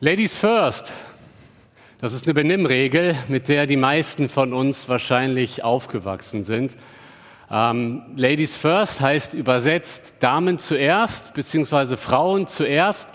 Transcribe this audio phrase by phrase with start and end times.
[0.00, 0.92] Ladies first.
[2.00, 6.76] Das ist eine Benimmregel, mit der die meisten von uns wahrscheinlich aufgewachsen sind.
[7.50, 13.08] Ähm, Ladies first heißt übersetzt Damen zuerst, beziehungsweise Frauen zuerst.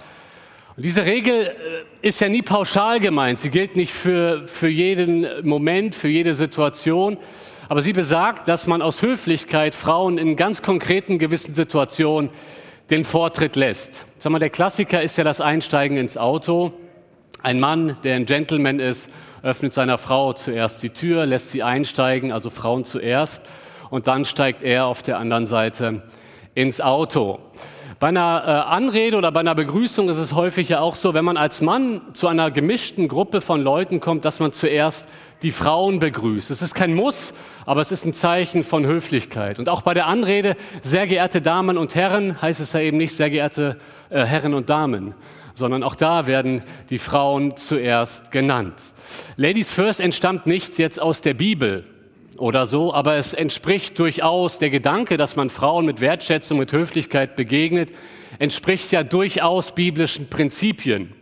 [0.75, 1.55] Und diese Regel
[2.01, 3.39] äh, ist ja nie pauschal gemeint.
[3.39, 7.17] Sie gilt nicht für, für jeden Moment, für jede Situation.
[7.69, 12.29] Aber sie besagt, dass man aus Höflichkeit Frauen in ganz konkreten gewissen Situationen
[12.93, 14.05] den Vortritt lässt.
[14.19, 16.73] Sag mal, der Klassiker ist ja das Einsteigen ins Auto.
[17.41, 19.09] Ein Mann, der ein Gentleman ist,
[19.41, 23.41] öffnet seiner Frau zuerst die Tür, lässt sie einsteigen, also Frauen zuerst,
[23.89, 26.03] und dann steigt er auf der anderen Seite
[26.53, 27.39] ins Auto.
[28.03, 31.23] Bei einer äh, Anrede oder bei einer Begrüßung ist es häufig ja auch so, wenn
[31.23, 35.07] man als Mann zu einer gemischten Gruppe von Leuten kommt, dass man zuerst
[35.41, 36.51] die Frauen begrüßt.
[36.51, 37.33] Es ist kein Muss,
[37.65, 39.57] aber es ist ein Zeichen von Höflichkeit.
[39.57, 43.15] Und auch bei der Anrede, sehr geehrte Damen und Herren, heißt es ja eben nicht
[43.15, 43.77] sehr geehrte
[44.09, 45.15] äh, Herren und Damen,
[45.55, 48.73] sondern auch da werden die Frauen zuerst genannt.
[49.37, 51.85] Ladies First entstammt nicht jetzt aus der Bibel
[52.37, 57.35] oder so, aber es entspricht durchaus der Gedanke, dass man Frauen mit Wertschätzung, mit Höflichkeit
[57.35, 57.91] begegnet,
[58.39, 61.13] entspricht ja durchaus biblischen Prinzipien.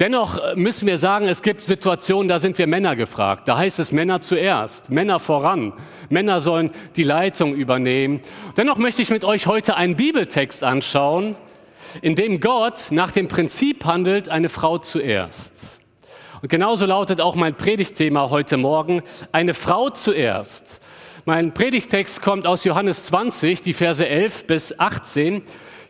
[0.00, 3.46] Dennoch äh, müssen wir sagen, es gibt Situationen, da sind wir Männer gefragt.
[3.46, 5.72] Da heißt es Männer zuerst, Männer voran.
[6.08, 8.20] Männer sollen die Leitung übernehmen.
[8.56, 11.36] Dennoch möchte ich mit euch heute einen Bibeltext anschauen,
[12.02, 15.80] in dem Gott nach dem Prinzip handelt, eine Frau zuerst.
[16.44, 20.78] Und genauso lautet auch mein Predigtthema heute Morgen, eine Frau zuerst.
[21.24, 25.40] Mein Predigtext kommt aus Johannes 20, die Verse 11 bis 18.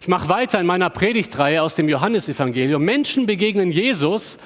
[0.00, 2.84] Ich mache weiter in meiner Predigtreihe aus dem Johannesevangelium.
[2.84, 4.36] Menschen begegnen Jesus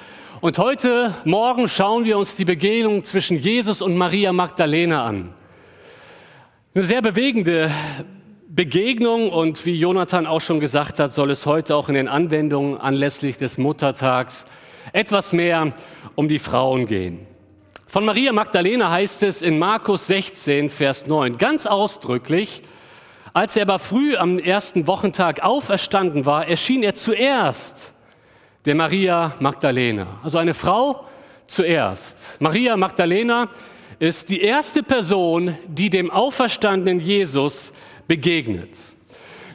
[0.41, 5.31] und heute Morgen schauen wir uns die Begegnung zwischen Jesus und Maria Magdalena an.
[6.73, 7.69] Eine sehr bewegende
[8.47, 12.81] Begegnung und wie Jonathan auch schon gesagt hat, soll es heute auch in den Anwendungen
[12.81, 14.47] anlässlich des Muttertags
[14.93, 15.73] etwas mehr
[16.15, 17.25] um die Frauen gehen.
[17.87, 22.61] Von Maria Magdalena heißt es in Markus 16, Vers 9 ganz ausdrücklich,
[23.33, 27.93] als er aber früh am ersten Wochentag auferstanden war, erschien er zuerst
[28.65, 30.19] der Maria Magdalena.
[30.23, 31.05] Also eine Frau
[31.45, 32.37] zuerst.
[32.39, 33.49] Maria Magdalena
[33.99, 37.73] ist die erste Person, die dem auferstandenen Jesus
[38.07, 38.77] begegnet.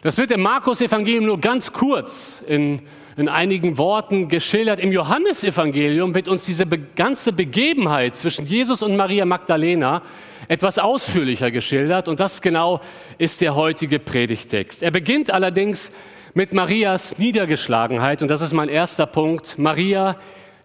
[0.05, 2.83] Das wird im Markus-Evangelium nur ganz kurz in,
[3.17, 4.79] in einigen Worten geschildert.
[4.79, 10.03] Im Johannesevangelium wird uns diese ganze Begebenheit zwischen Jesus und Maria Magdalena
[10.47, 12.83] etwas ausführlicher geschildert und das genau
[13.17, 14.83] ist der heutige Predigtext.
[14.83, 15.91] Er beginnt allerdings
[16.35, 19.57] mit Marias Niedergeschlagenheit und das ist mein erster Punkt.
[19.57, 20.19] Maria,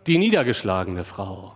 [0.05, 1.55] die niedergeschlagene Frau.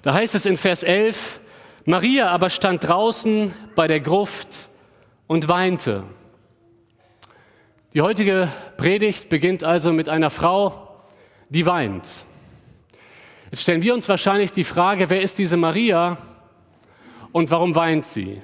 [0.00, 1.40] Da heißt es in Vers 11,
[1.84, 4.70] Maria aber stand draußen bei der Gruft
[5.26, 6.04] und weinte.
[7.94, 10.88] Die heutige Predigt beginnt also mit einer Frau,
[11.48, 12.08] die weint.
[13.52, 16.18] Jetzt stellen wir uns wahrscheinlich die Frage, wer ist diese Maria?
[17.30, 18.42] Und warum weint sie?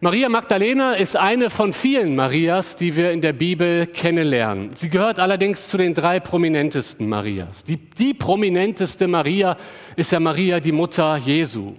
[0.00, 4.76] Maria Magdalena ist eine von vielen Marias, die wir in der Bibel kennenlernen.
[4.76, 7.64] Sie gehört allerdings zu den drei prominentesten Marias.
[7.64, 9.56] Die, die prominenteste Maria
[9.96, 11.72] ist ja Maria, die Mutter Jesu.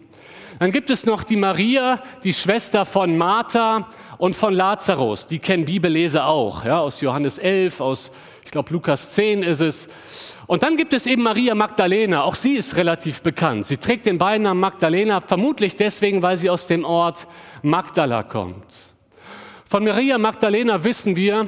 [0.61, 3.89] Dann gibt es noch die Maria, die Schwester von Martha
[4.21, 5.25] und von Lazarus.
[5.25, 8.11] Die kennen Bibelleser auch, ja, aus Johannes 11, aus,
[8.45, 10.37] ich glaube, Lukas 10 ist es.
[10.45, 13.65] Und dann gibt es eben Maria Magdalena, auch sie ist relativ bekannt.
[13.65, 17.25] Sie trägt den Beinamen Magdalena, vermutlich deswegen, weil sie aus dem Ort
[17.63, 18.63] Magdala kommt.
[19.65, 21.47] Von Maria Magdalena wissen wir,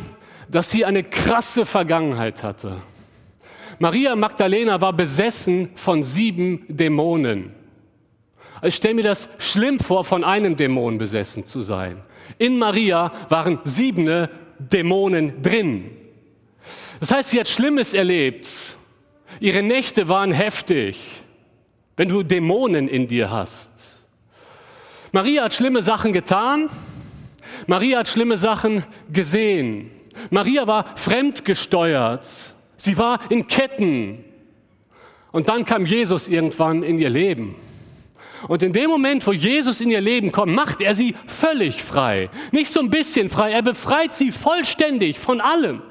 [0.50, 2.82] dass sie eine krasse Vergangenheit hatte.
[3.78, 7.54] Maria Magdalena war besessen von sieben Dämonen.
[8.64, 12.02] Ich stelle mir das schlimm vor, von einem Dämon besessen zu sein.
[12.38, 15.92] In Maria waren siebene Dämonen drin.
[17.00, 18.48] Das heißt, sie hat Schlimmes erlebt
[19.40, 21.00] Ihre Nächte waren heftig,
[21.98, 23.72] wenn du Dämonen in dir hast.
[25.12, 26.70] Maria hat schlimme Sachen getan.
[27.68, 29.92] Maria hat schlimme Sachen gesehen.
[30.30, 32.26] Maria war fremdgesteuert.
[32.78, 34.24] Sie war in Ketten.
[35.32, 37.56] Und dann kam Jesus irgendwann in ihr Leben.
[38.48, 42.30] Und in dem Moment, wo Jesus in ihr Leben kommt, macht er sie völlig frei.
[42.52, 45.82] Nicht so ein bisschen frei, er befreit sie vollständig von allem.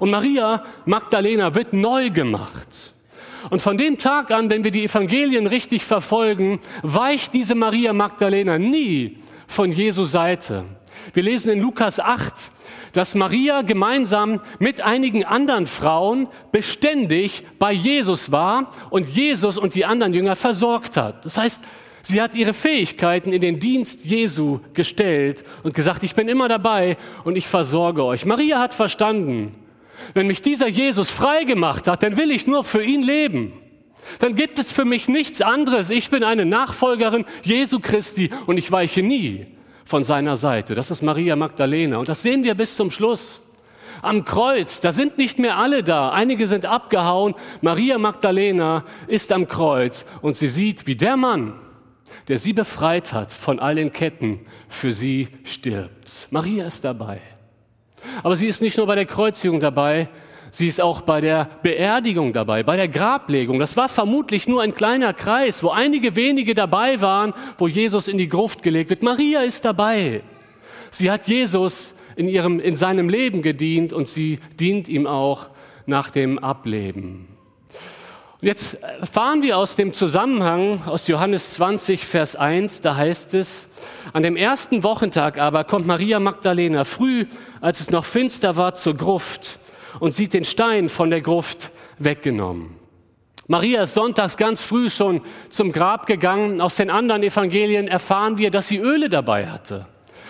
[0.00, 2.68] Und Maria Magdalena wird neu gemacht.
[3.50, 8.58] Und von dem Tag an, wenn wir die Evangelien richtig verfolgen, weicht diese Maria Magdalena
[8.58, 10.64] nie von Jesu Seite.
[11.14, 12.50] Wir lesen in Lukas 8,
[12.92, 19.84] dass Maria gemeinsam mit einigen anderen Frauen beständig bei Jesus war und Jesus und die
[19.84, 21.24] anderen Jünger versorgt hat.
[21.24, 21.62] Das heißt,
[22.02, 26.96] sie hat ihre Fähigkeiten in den Dienst Jesu gestellt und gesagt, ich bin immer dabei
[27.24, 28.24] und ich versorge euch.
[28.24, 29.54] Maria hat verstanden,
[30.14, 33.52] Wenn mich dieser Jesus frei gemacht hat, dann will ich nur für ihn leben.
[34.20, 35.90] Dann gibt es für mich nichts anderes.
[35.90, 39.46] Ich bin eine Nachfolgerin Jesu Christi und ich weiche nie
[39.88, 40.74] von seiner Seite.
[40.74, 43.40] Das ist Maria Magdalena und das sehen wir bis zum Schluss.
[44.02, 46.10] Am Kreuz, da sind nicht mehr alle da.
[46.10, 47.34] Einige sind abgehauen.
[47.62, 51.54] Maria Magdalena ist am Kreuz und sie sieht, wie der Mann,
[52.28, 56.28] der sie befreit hat von allen Ketten, für sie stirbt.
[56.30, 57.22] Maria ist dabei.
[58.22, 60.10] Aber sie ist nicht nur bei der Kreuzigung dabei,
[60.50, 63.58] sie ist auch bei der Beerdigung dabei, bei der Grablegung.
[63.58, 68.18] Das war vermutlich nur ein kleiner Kreis, wo einige wenige dabei waren, wo Jesus in
[68.18, 69.02] die Gruft gelegt wird.
[69.02, 70.22] Maria ist dabei.
[70.90, 75.48] Sie hat Jesus in, ihrem, in seinem Leben gedient und sie dient ihm auch
[75.86, 77.28] nach dem Ableben.
[78.40, 83.66] Jetzt erfahren wir aus dem Zusammenhang aus Johannes 20, Vers 1, da heißt es,
[84.12, 87.26] an dem ersten Wochentag aber kommt Maria Magdalena früh,
[87.60, 89.58] als es noch finster war, zur Gruft
[90.00, 92.76] und sieht den Stein von der Gruft weggenommen.
[93.46, 96.60] Maria ist sonntags ganz früh schon zum Grab gegangen.
[96.60, 99.86] Aus den anderen Evangelien erfahren wir, dass sie Öle dabei hatte.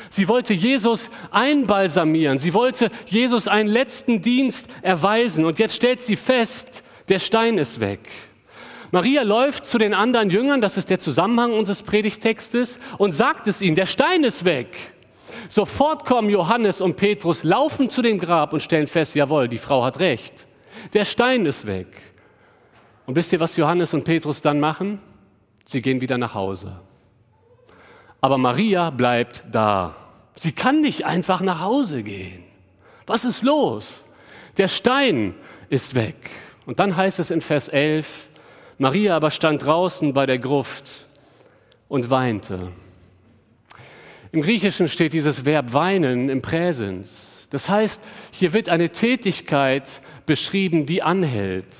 [0.09, 2.39] Sie wollte Jesus einbalsamieren.
[2.39, 5.45] Sie wollte Jesus einen letzten Dienst erweisen.
[5.45, 8.09] Und jetzt stellt sie fest, der Stein ist weg.
[8.91, 13.61] Maria läuft zu den anderen Jüngern, das ist der Zusammenhang unseres Predigtextes, und sagt es
[13.61, 14.95] ihnen, der Stein ist weg.
[15.49, 19.83] Sofort kommen Johannes und Petrus, laufen zu dem Grab und stellen fest, jawohl, die Frau
[19.83, 20.47] hat recht.
[20.93, 21.87] Der Stein ist weg.
[23.07, 25.01] Und wisst ihr, was Johannes und Petrus dann machen?
[25.65, 26.79] Sie gehen wieder nach Hause.
[28.21, 29.95] Aber Maria bleibt da.
[30.35, 32.45] Sie kann nicht einfach nach Hause gehen.
[33.07, 34.05] Was ist los?
[34.59, 35.35] Der Stein
[35.71, 36.31] ist weg.
[36.67, 38.29] Und dann heißt es in Vers 11,
[38.77, 41.07] Maria aber stand draußen bei der Gruft
[41.89, 42.71] und weinte.
[44.33, 47.47] Im Griechischen steht dieses Verb weinen im Präsens.
[47.51, 51.75] Das heißt, hier wird eine Tätigkeit beschrieben, die anhält.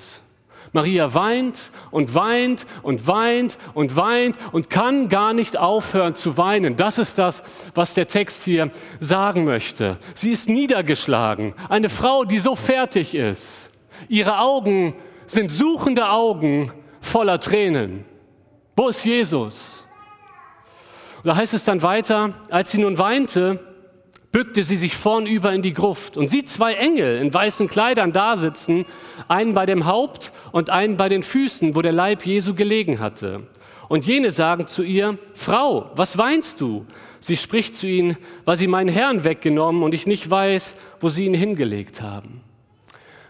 [0.71, 6.75] Maria weint und weint und weint und weint und kann gar nicht aufhören zu weinen.
[6.75, 7.43] Das ist das,
[7.73, 9.97] was der Text hier sagen möchte.
[10.13, 11.53] Sie ist niedergeschlagen.
[11.69, 13.71] Eine Frau, die so fertig ist.
[14.09, 14.95] Ihre Augen
[15.25, 16.71] sind suchende Augen
[17.01, 18.05] voller Tränen.
[18.75, 19.78] Wo ist Jesus?
[21.19, 23.59] Und da heißt es dann weiter, als sie nun weinte,
[24.31, 28.85] bückte sie sich vornüber in die Gruft und sieht zwei Engel in weißen Kleidern dasitzen,
[29.27, 33.47] einen bei dem Haupt und einen bei den Füßen, wo der Leib Jesu gelegen hatte.
[33.89, 36.85] Und jene sagen zu ihr, Frau, was weinst du?
[37.19, 41.25] Sie spricht zu ihnen, weil sie meinen Herrn weggenommen und ich nicht weiß, wo sie
[41.25, 42.41] ihn hingelegt haben.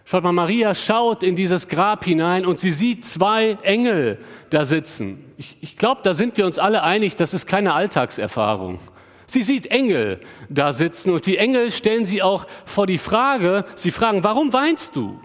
[0.09, 4.17] Schaut mal, Maria schaut in dieses Grab hinein und sie sieht zwei Engel
[4.49, 5.23] da sitzen.
[5.37, 8.79] Ich, ich glaube, da sind wir uns alle einig, das ist keine Alltagserfahrung.
[9.27, 10.19] Sie sieht Engel
[10.49, 14.95] da sitzen und die Engel stellen sie auch vor die Frage, sie fragen, warum weinst
[14.95, 15.21] du?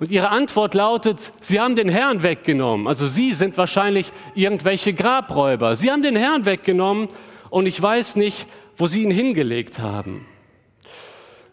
[0.00, 2.88] Und ihre Antwort lautet, sie haben den Herrn weggenommen.
[2.88, 5.76] Also sie sind wahrscheinlich irgendwelche Grabräuber.
[5.76, 7.08] Sie haben den Herrn weggenommen
[7.48, 8.46] und ich weiß nicht,
[8.76, 10.26] wo sie ihn hingelegt haben.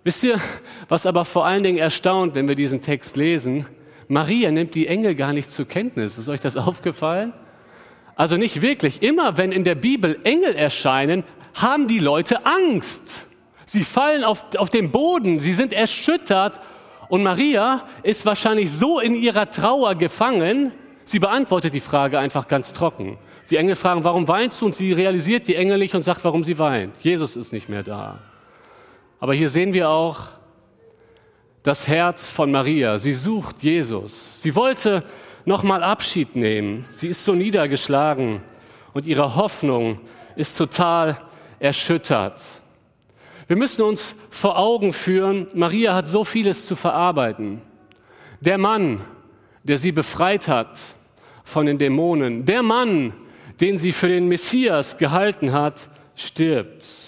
[0.07, 0.39] Wisst ihr,
[0.88, 3.65] was aber vor allen Dingen erstaunt, wenn wir diesen Text lesen?
[4.07, 6.18] Maria nimmt die Engel gar nicht zur Kenntnis.
[6.18, 7.33] Ist euch das aufgefallen?
[8.15, 9.04] Also nicht wirklich.
[9.04, 11.25] Immer wenn in der Bibel Engel erscheinen,
[11.56, 13.27] haben die Leute Angst.
[13.65, 16.62] Sie fallen auf, auf den Boden, sie sind erschüttert.
[17.09, 20.71] Und Maria ist wahrscheinlich so in ihrer Trauer gefangen,
[21.04, 23.18] sie beantwortet die Frage einfach ganz trocken.
[23.49, 24.68] Die Engel fragen, warum weinst du?
[24.68, 26.95] Und sie realisiert die Engel nicht und sagt, warum sie weint.
[27.02, 28.19] Jesus ist nicht mehr da.
[29.19, 30.28] Aber hier sehen wir auch
[31.64, 32.97] das Herz von Maria.
[32.97, 34.42] Sie sucht Jesus.
[34.42, 35.04] Sie wollte
[35.45, 36.86] nochmal Abschied nehmen.
[36.92, 38.42] Sie ist so niedergeschlagen
[38.94, 40.00] und ihre Hoffnung
[40.36, 41.18] ist total
[41.59, 42.42] erschüttert.
[43.47, 47.62] Wir müssen uns vor Augen führen, Maria hat so vieles zu verarbeiten.
[48.42, 49.02] Der Mann,
[49.64, 50.80] der sie befreit hat
[51.44, 53.14] von den Dämonen, der Mann,
[53.62, 57.06] den sie für den Messias gehalten hat, stirbt.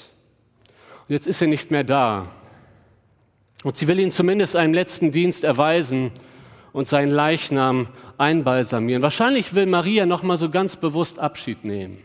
[1.09, 2.27] Und jetzt ist er nicht mehr da.
[3.63, 6.11] Und sie will ihm zumindest einen letzten Dienst erweisen
[6.71, 7.87] und seinen Leichnam
[8.19, 9.01] einbalsamieren.
[9.01, 11.97] Wahrscheinlich will Maria noch mal so ganz bewusst Abschied nehmen.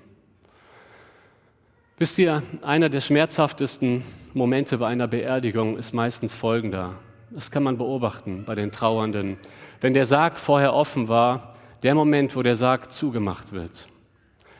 [1.99, 6.95] Wisst ihr, einer der schmerzhaftesten Momente bei einer Beerdigung ist meistens folgender.
[7.31, 9.37] Das kann man beobachten bei den Trauernden.
[9.83, 13.87] Wenn der Sarg vorher offen war, der Moment, wo der Sarg zugemacht wird,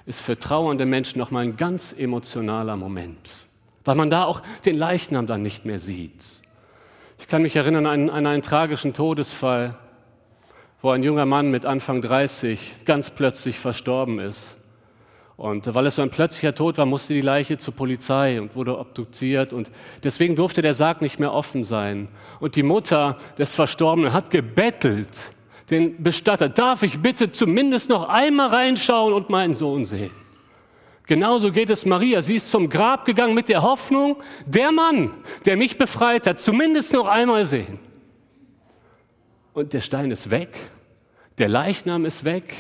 [0.05, 3.44] ist für trauernde Menschen noch mal ein ganz emotionaler Moment
[3.85, 6.21] weil man da auch den Leichnam dann nicht mehr sieht.
[7.19, 9.77] Ich kann mich erinnern an, an einen tragischen Todesfall,
[10.83, 14.57] wo ein junger Mann mit Anfang 30 ganz plötzlich verstorben ist.
[15.37, 18.79] Und weil es so ein plötzlicher Tod war, musste die Leiche zur Polizei und wurde
[18.79, 19.53] obduziert.
[19.53, 19.71] Und
[20.05, 22.09] deswegen durfte der Sarg nicht mehr offen sein.
[22.39, 25.33] Und die Mutter des Verstorbenen hat gebettelt,
[25.71, 30.24] den Bestatter, darf ich bitte zumindest noch einmal reinschauen und meinen Sohn sehen?
[31.07, 32.23] Genauso geht es Maria.
[32.23, 35.13] Sie ist zum Grab gegangen mit der Hoffnung, der Mann,
[35.45, 37.79] der mich befreit hat, zumindest noch einmal sehen.
[39.53, 40.57] Und der Stein ist weg,
[41.39, 42.55] der Leichnam ist weg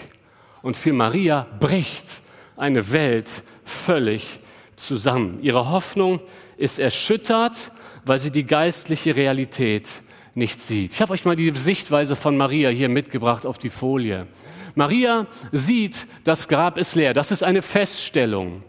[0.62, 2.22] und für Maria bricht
[2.56, 4.40] eine Welt völlig
[4.76, 5.38] zusammen.
[5.42, 6.20] Ihre Hoffnung
[6.56, 7.72] ist erschüttert,
[8.04, 9.88] weil sie die geistliche Realität
[10.34, 10.92] nicht sieht.
[10.92, 14.26] Ich habe euch mal die Sichtweise von Maria hier mitgebracht auf die Folie.
[14.74, 17.14] Maria sieht, das Grab ist leer.
[17.14, 18.62] Das ist eine Feststellung.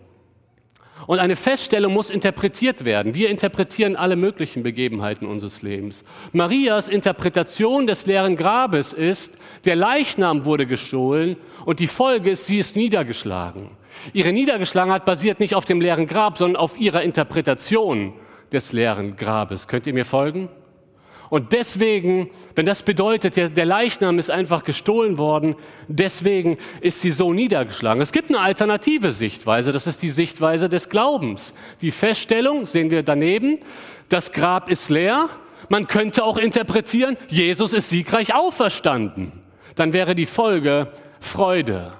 [1.07, 3.13] Und eine Feststellung muss interpretiert werden.
[3.13, 6.03] Wir interpretieren alle möglichen Begebenheiten unseres Lebens.
[6.31, 12.57] Marias Interpretation des leeren Grabes ist, der Leichnam wurde gestohlen und die Folge ist, sie
[12.57, 13.69] ist niedergeschlagen.
[14.13, 18.13] Ihre Niedergeschlagenheit basiert nicht auf dem leeren Grab, sondern auf ihrer Interpretation
[18.51, 19.67] des leeren Grabes.
[19.67, 20.49] Könnt ihr mir folgen?
[21.29, 25.55] Und deswegen, wenn das bedeutet, der Leichnam ist einfach gestohlen worden,
[25.87, 28.01] deswegen ist sie so niedergeschlagen.
[28.01, 31.53] Es gibt eine alternative Sichtweise, das ist die Sichtweise des Glaubens.
[31.81, 33.59] Die Feststellung, sehen wir daneben,
[34.09, 35.29] das Grab ist leer.
[35.69, 39.31] Man könnte auch interpretieren, Jesus ist siegreich auferstanden.
[39.75, 41.93] Dann wäre die Folge Freude.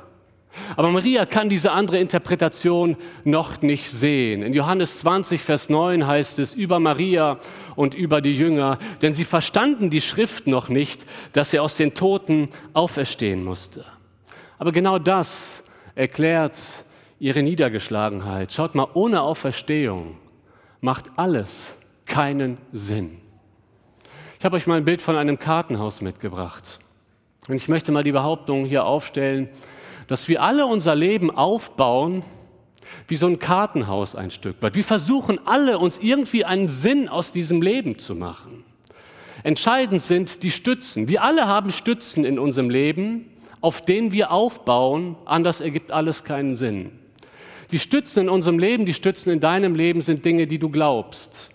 [0.76, 4.42] Aber Maria kann diese andere Interpretation noch nicht sehen.
[4.44, 7.40] In Johannes 20, Vers 9 heißt es über Maria
[7.76, 11.94] und über die Jünger, denn sie verstanden die Schrift noch nicht, dass er aus den
[11.94, 13.86] Toten auferstehen musste.
[14.58, 15.64] Aber genau das
[15.96, 16.58] erklärt
[17.20, 18.52] ihre Niedergeschlagenheit.
[18.52, 20.18] Schaut mal, ohne Auferstehung
[20.82, 23.20] macht alles keinen Sinn.
[24.40, 26.80] Ich habe euch mal ein Bild von einem Kartenhaus mitgebracht.
[27.48, 29.50] Und ich möchte mal die Behauptung hier aufstellen,
[30.08, 32.24] dass wir alle unser Leben aufbauen
[33.08, 34.76] wie so ein Kartenhaus ein Stück weit.
[34.76, 38.64] Wir versuchen alle, uns irgendwie einen Sinn aus diesem Leben zu machen.
[39.44, 41.08] Entscheidend sind die Stützen.
[41.08, 43.26] Wir alle haben Stützen in unserem Leben,
[43.62, 45.16] auf denen wir aufbauen.
[45.26, 46.92] Anders ergibt alles keinen Sinn.
[47.72, 51.50] Die Stützen in unserem Leben, die Stützen in deinem Leben sind Dinge, die du glaubst.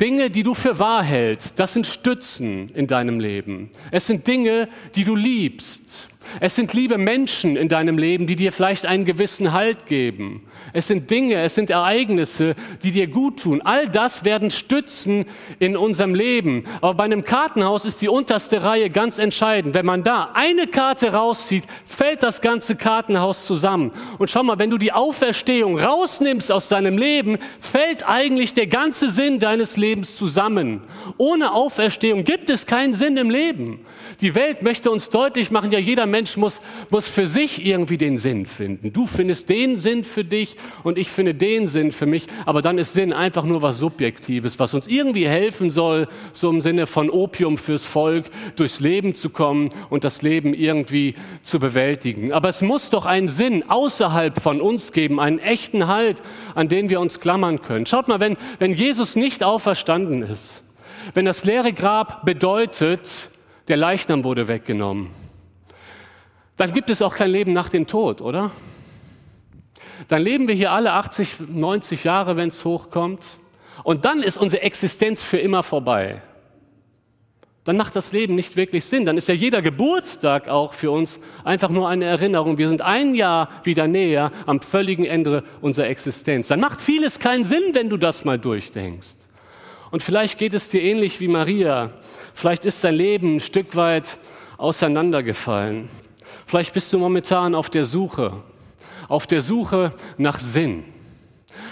[0.00, 3.70] Dinge, die du für wahr hältst, das sind Stützen in deinem Leben.
[3.90, 6.08] Es sind Dinge, die du liebst.
[6.40, 10.42] Es sind liebe Menschen in deinem Leben, die dir vielleicht einen gewissen Halt geben.
[10.72, 13.62] Es sind Dinge, es sind Ereignisse, die dir gut tun.
[13.62, 15.24] All das werden Stützen
[15.58, 16.64] in unserem Leben.
[16.80, 19.74] Aber bei einem Kartenhaus ist die unterste Reihe ganz entscheidend.
[19.74, 23.90] Wenn man da eine Karte rauszieht, fällt das ganze Kartenhaus zusammen.
[24.18, 29.10] Und schau mal, wenn du die Auferstehung rausnimmst aus deinem Leben, fällt eigentlich der ganze
[29.10, 30.82] Sinn deines Lebens zusammen.
[31.18, 33.84] Ohne Auferstehung gibt es keinen Sinn im Leben.
[34.20, 38.18] Die Welt möchte uns deutlich machen, ja, jeder Mensch muss, muss für sich irgendwie den
[38.18, 38.92] Sinn finden.
[38.92, 42.28] Du findest den Sinn für dich und ich finde den Sinn für mich.
[42.46, 46.60] Aber dann ist Sinn einfach nur was Subjektives, was uns irgendwie helfen soll, so im
[46.60, 52.32] Sinne von Opium fürs Volk, durchs Leben zu kommen und das Leben irgendwie zu bewältigen.
[52.32, 56.22] Aber es muss doch einen Sinn außerhalb von uns geben, einen echten Halt,
[56.54, 57.86] an den wir uns klammern können.
[57.86, 60.62] Schaut mal, wenn, wenn Jesus nicht auferstanden ist,
[61.12, 63.30] wenn das leere Grab bedeutet,
[63.66, 65.23] der Leichnam wurde weggenommen.
[66.56, 68.52] Dann gibt es auch kein Leben nach dem Tod, oder?
[70.08, 73.38] Dann leben wir hier alle 80, 90 Jahre, wenn es hochkommt.
[73.82, 76.22] Und dann ist unsere Existenz für immer vorbei.
[77.64, 79.06] Dann macht das Leben nicht wirklich Sinn.
[79.06, 82.58] Dann ist ja jeder Geburtstag auch für uns einfach nur eine Erinnerung.
[82.58, 86.48] Wir sind ein Jahr wieder näher am völligen Ende unserer Existenz.
[86.48, 89.16] Dann macht vieles keinen Sinn, wenn du das mal durchdenkst.
[89.90, 91.90] Und vielleicht geht es dir ähnlich wie Maria.
[92.34, 94.18] Vielleicht ist dein Leben ein Stück weit
[94.58, 95.88] auseinandergefallen.
[96.46, 98.42] Vielleicht bist du momentan auf der Suche,
[99.08, 100.84] auf der Suche nach Sinn,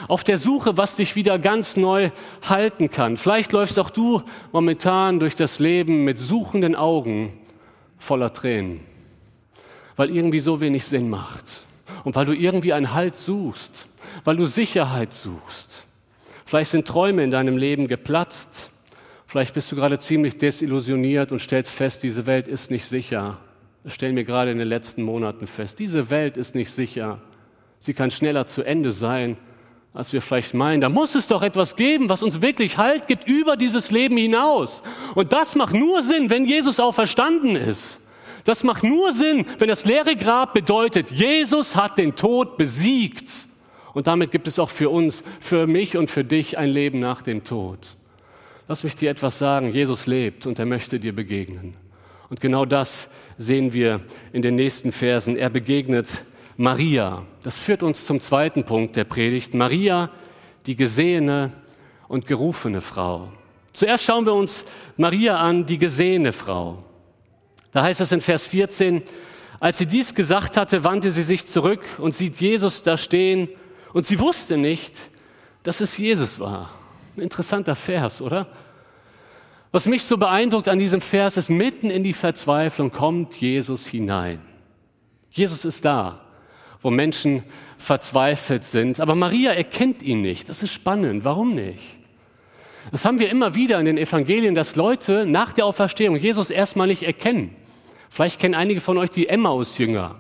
[0.09, 2.11] auf der Suche, was dich wieder ganz neu
[2.49, 3.17] halten kann.
[3.17, 7.33] Vielleicht läufst auch du momentan durch das Leben mit suchenden Augen
[7.99, 8.81] voller Tränen,
[9.97, 11.63] weil irgendwie so wenig Sinn macht
[12.05, 13.87] und weil du irgendwie einen Halt suchst,
[14.25, 15.85] weil du Sicherheit suchst.
[16.45, 18.71] Vielleicht sind Träume in deinem Leben geplatzt.
[19.27, 23.39] Vielleicht bist du gerade ziemlich desillusioniert und stellst fest, diese Welt ist nicht sicher.
[23.85, 25.79] Das stellen wir gerade in den letzten Monaten fest.
[25.79, 27.21] Diese Welt ist nicht sicher.
[27.81, 29.37] Sie kann schneller zu Ende sein,
[29.95, 30.81] als wir vielleicht meinen.
[30.81, 34.83] Da muss es doch etwas geben, was uns wirklich Halt gibt über dieses Leben hinaus.
[35.15, 38.01] Und das macht nur Sinn, wenn Jesus auferstanden ist.
[38.45, 43.47] Das macht nur Sinn, wenn das leere Grab bedeutet, Jesus hat den Tod besiegt.
[43.95, 47.23] Und damit gibt es auch für uns, für mich und für dich ein Leben nach
[47.23, 47.79] dem Tod.
[48.69, 49.71] Lass mich dir etwas sagen.
[49.71, 51.75] Jesus lebt und er möchte dir begegnen.
[52.31, 53.11] Und genau das
[53.43, 54.01] sehen wir
[54.33, 55.37] in den nächsten Versen.
[55.37, 56.25] Er begegnet
[56.57, 57.27] Maria.
[57.43, 59.53] Das führt uns zum zweiten Punkt der Predigt.
[59.53, 60.11] Maria,
[60.67, 61.53] die gesehene
[62.09, 63.33] und gerufene Frau.
[63.73, 64.65] Zuerst schauen wir uns
[64.97, 66.85] Maria an, die gesehene Frau.
[67.73, 69.03] Da heißt es in Vers 14,
[69.59, 73.49] als sie dies gesagt hatte, wandte sie sich zurück und sieht Jesus da stehen
[73.93, 75.11] und sie wusste nicht,
[75.63, 76.71] dass es Jesus war.
[77.17, 78.49] Ein interessanter Vers, oder?
[79.73, 84.39] Was mich so beeindruckt an diesem Vers ist, mitten in die Verzweiflung kommt Jesus hinein.
[85.31, 86.21] Jesus ist da,
[86.83, 87.43] wo Menschen
[87.79, 89.01] verzweifelt sind.
[89.01, 90.51] Aber Maria erkennt ihn nicht.
[90.51, 91.25] Das ist spannend.
[91.25, 91.83] Warum nicht?
[92.91, 96.89] Das haben wir immer wieder in den Evangelien, dass Leute nach der Auferstehung Jesus erstmal
[96.89, 97.57] nicht erkennen.
[98.11, 100.17] Vielleicht kennen einige von euch die Emmaus-Jünger,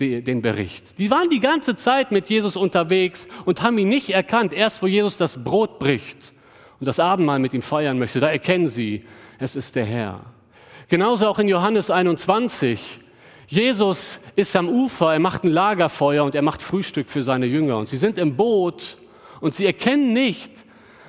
[0.00, 0.98] den Bericht.
[0.98, 4.52] Die waren die ganze Zeit mit Jesus unterwegs und haben ihn nicht erkannt.
[4.52, 6.32] Erst wo Jesus das Brot bricht
[6.80, 9.04] und das Abendmahl mit ihm feiern möchte, da erkennen sie,
[9.38, 10.20] es ist der Herr.
[10.88, 13.00] Genauso auch in Johannes 21.
[13.46, 17.78] Jesus ist am Ufer, er macht ein Lagerfeuer und er macht Frühstück für seine Jünger.
[17.78, 18.96] Und sie sind im Boot
[19.40, 20.52] und sie erkennen nicht,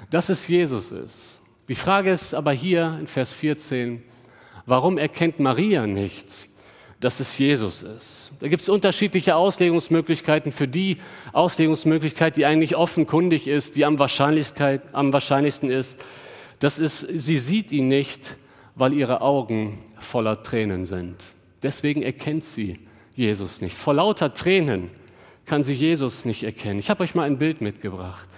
[0.10, 1.40] dass es Jesus ist.
[1.70, 4.04] Die Frage ist aber hier in Vers 14,
[4.66, 6.50] warum erkennt Maria nicht,
[7.02, 8.32] dass es Jesus ist?
[8.40, 10.52] Da gibt es unterschiedliche Auslegungsmöglichkeiten.
[10.52, 10.98] Für die
[11.34, 16.00] Auslegungsmöglichkeit, die eigentlich offenkundig ist, die am, Wahrscheinlichkeit, am wahrscheinlichsten ist,
[16.60, 18.38] das ist, sie sieht ihn nicht,
[18.76, 21.18] weil ihre Augen voller Tränen sind.
[21.64, 22.80] Deswegen erkennt sie
[23.16, 23.78] Jesus nicht.
[23.78, 24.90] Vor lauter Tränen
[25.46, 26.80] kann sie Jesus nicht erkennen.
[26.80, 28.30] Ich habe euch mal ein Bild mitgebracht.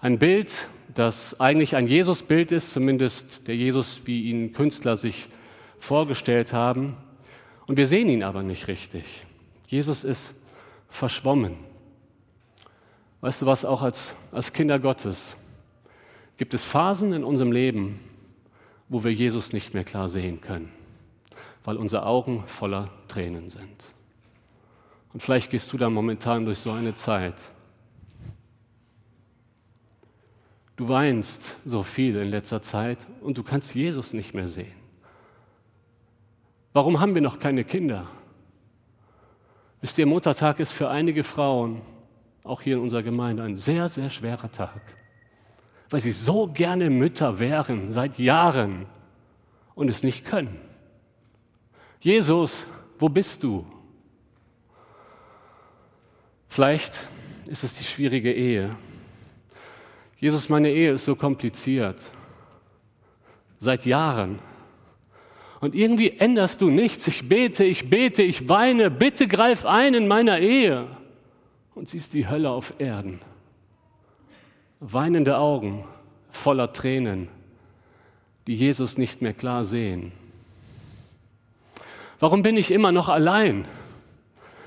[0.00, 0.50] Ein Bild,
[0.94, 5.28] das eigentlich ein Jesusbild ist, zumindest der Jesus, wie ihn Künstler sich
[5.78, 6.96] vorgestellt haben.
[7.72, 9.24] Und wir sehen ihn aber nicht richtig.
[9.66, 10.34] Jesus ist
[10.90, 11.56] verschwommen.
[13.22, 15.36] Weißt du was, auch als, als Kinder Gottes
[16.36, 17.98] gibt es Phasen in unserem Leben,
[18.90, 20.70] wo wir Jesus nicht mehr klar sehen können,
[21.64, 23.84] weil unsere Augen voller Tränen sind.
[25.14, 27.36] Und vielleicht gehst du da momentan durch so eine Zeit.
[30.76, 34.81] Du weinst so viel in letzter Zeit und du kannst Jesus nicht mehr sehen.
[36.72, 38.06] Warum haben wir noch keine Kinder?
[39.80, 41.82] Wisst ihr, Muttertag ist für einige Frauen,
[42.44, 44.80] auch hier in unserer Gemeinde, ein sehr, sehr schwerer Tag,
[45.90, 48.86] weil sie so gerne Mütter wären seit Jahren
[49.74, 50.58] und es nicht können.
[52.00, 52.66] Jesus,
[52.98, 53.66] wo bist du?
[56.48, 57.08] Vielleicht
[57.46, 58.76] ist es die schwierige Ehe,
[60.22, 62.00] Jesus, meine Ehe ist so kompliziert.
[63.58, 64.38] Seit Jahren.
[65.62, 67.06] Und irgendwie änderst du nichts.
[67.06, 68.90] Ich bete, ich bete, ich weine.
[68.90, 70.88] Bitte greif ein in meiner Ehe.
[71.76, 73.20] Und siehst die Hölle auf Erden.
[74.80, 75.84] Weinende Augen
[76.32, 77.28] voller Tränen,
[78.48, 80.10] die Jesus nicht mehr klar sehen.
[82.18, 83.64] Warum bin ich immer noch allein?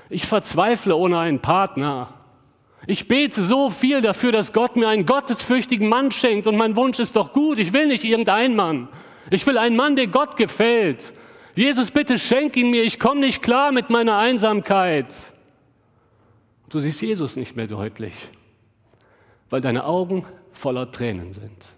[0.08, 2.14] Ich verzweifle ohne einen Partner.
[2.86, 6.98] Ich bete so viel dafür, dass Gott mir einen gottesfürchtigen Mann schenkt und mein Wunsch
[7.00, 7.58] ist doch gut.
[7.58, 8.88] Ich will nicht irgendeinen Mann.
[9.30, 11.12] Ich will einen Mann, der Gott gefällt.
[11.54, 12.84] Jesus, bitte schenk ihn mir.
[12.84, 15.12] Ich komme nicht klar mit meiner Einsamkeit.
[16.68, 18.14] Du siehst Jesus nicht mehr deutlich,
[19.50, 21.74] weil deine Augen voller Tränen sind.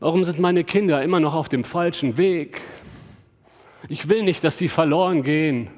[0.00, 2.60] Warum sind meine Kinder immer noch auf dem falschen Weg?
[3.88, 5.70] Ich will nicht, dass sie verloren gehen.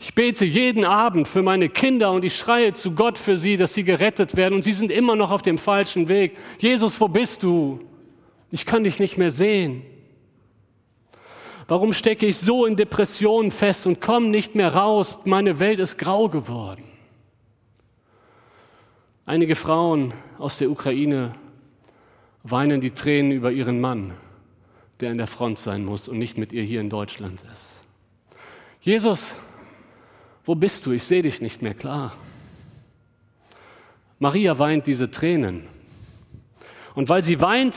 [0.00, 3.74] Ich bete jeden Abend für meine Kinder und ich schreie zu Gott für sie, dass
[3.74, 6.36] sie gerettet werden und sie sind immer noch auf dem falschen Weg.
[6.58, 7.80] Jesus, wo bist du?
[8.54, 9.82] Ich kann dich nicht mehr sehen.
[11.66, 15.18] Warum stecke ich so in Depressionen fest und komme nicht mehr raus?
[15.24, 16.84] Meine Welt ist grau geworden.
[19.26, 21.34] Einige Frauen aus der Ukraine
[22.44, 24.14] weinen die Tränen über ihren Mann,
[25.00, 27.82] der an der Front sein muss und nicht mit ihr hier in Deutschland ist.
[28.80, 29.34] Jesus,
[30.44, 30.92] wo bist du?
[30.92, 32.16] Ich sehe dich nicht mehr klar.
[34.20, 35.66] Maria weint diese Tränen.
[36.94, 37.74] Und weil sie weint,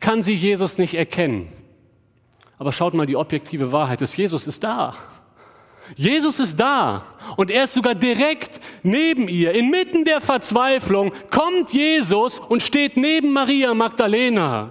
[0.00, 1.52] kann sie Jesus nicht erkennen.
[2.58, 4.94] Aber schaut mal, die objektive Wahrheit ist, Jesus ist da.
[5.96, 7.02] Jesus ist da
[7.36, 9.52] und er ist sogar direkt neben ihr.
[9.52, 14.70] Inmitten der Verzweiflung kommt Jesus und steht neben Maria Magdalena.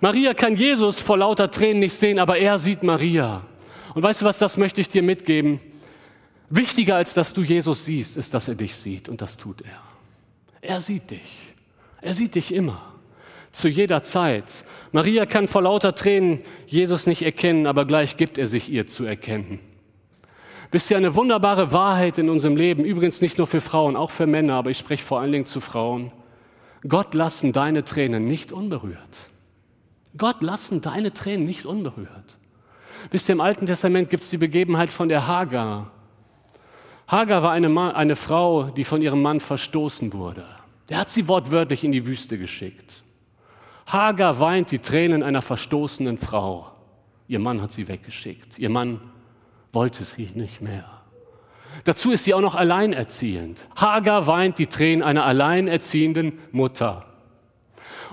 [0.00, 3.42] Maria kann Jesus vor lauter Tränen nicht sehen, aber er sieht Maria.
[3.94, 5.60] Und weißt du was, das möchte ich dir mitgeben.
[6.48, 9.82] Wichtiger als dass du Jesus siehst, ist, dass er dich sieht und das tut er.
[10.62, 11.38] Er sieht dich.
[12.00, 12.89] Er sieht dich immer.
[13.50, 14.64] Zu jeder Zeit.
[14.92, 19.04] Maria kann vor lauter Tränen Jesus nicht erkennen, aber gleich gibt er sich ihr zu
[19.04, 19.60] erkennen.
[20.72, 24.26] Wisst ihr, eine wunderbare Wahrheit in unserem Leben, übrigens nicht nur für Frauen, auch für
[24.26, 26.12] Männer, aber ich spreche vor allen Dingen zu Frauen.
[26.86, 29.30] Gott lassen deine Tränen nicht unberührt.
[30.16, 32.38] Gott lassen deine Tränen nicht unberührt.
[33.12, 35.90] Ihr, im Alten Testament gibt es die Begebenheit von der Hagar.
[37.08, 40.46] Hagar war eine, Ma eine Frau, die von ihrem Mann verstoßen wurde.
[40.88, 43.02] Der hat sie wortwörtlich in die Wüste geschickt.
[43.92, 46.70] Hagar weint die Tränen einer verstoßenen Frau.
[47.26, 48.58] Ihr Mann hat sie weggeschickt.
[48.58, 49.00] Ihr Mann
[49.72, 50.84] wollte sie nicht mehr.
[51.84, 53.66] Dazu ist sie auch noch alleinerziehend.
[53.76, 57.06] Hagar weint die Tränen einer alleinerziehenden Mutter.